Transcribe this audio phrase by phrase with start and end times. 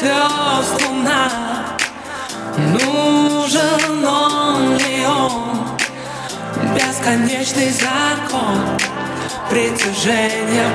[0.00, 1.30] звезд луна.
[2.56, 5.76] Нужен он ли он?
[6.74, 8.78] Бесконечный закон
[9.50, 10.70] притяжения.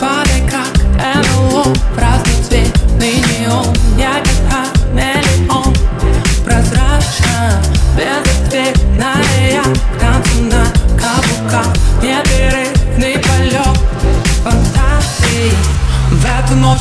[0.00, 1.64] Пали как НЛО
[1.96, 5.74] Разноцветный неон Я как хамелеон
[6.44, 7.62] Прозрачно
[7.96, 10.55] Безответная К танцу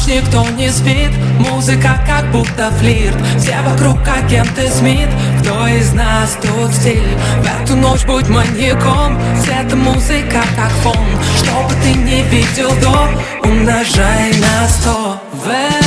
[0.07, 1.11] никто не спит?
[1.39, 3.17] Музыка как будто флирт.
[3.37, 5.09] Все вокруг агенты СМИТ.
[5.41, 7.17] Кто из нас тут стиль?
[7.41, 9.19] В эту ночь будь маньяком.
[9.43, 11.07] Света музыка как фон.
[11.37, 13.09] Что ты не видел до
[13.47, 15.21] Умножай на сто.
[15.31, 15.84] В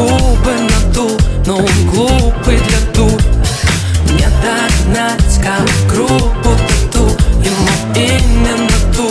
[0.00, 3.20] губы надул, но он глупый для тур
[4.12, 7.08] Не догнать, как группу тату
[7.42, 9.10] Ему именно ту,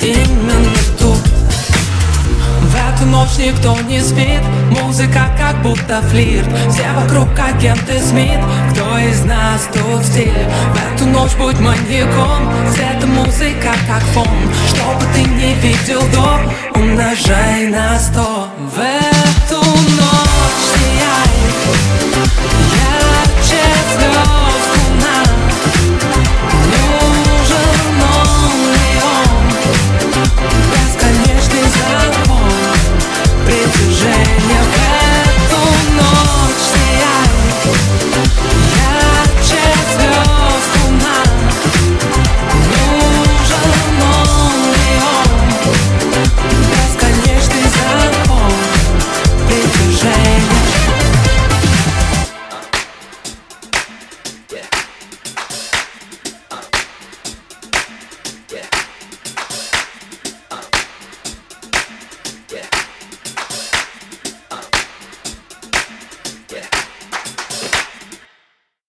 [0.00, 1.14] именно ту.
[2.62, 6.48] В эту ночь никто не спит Музыка как будто флирт.
[6.70, 8.40] Все вокруг агенты СМИТ
[8.72, 10.32] Кто из нас тут стиль?
[10.72, 14.28] В эту ночь будь маньяком Света музыка как фон.
[14.68, 18.48] Что бы ты не видел до Умножай на сто.
[18.58, 19.05] В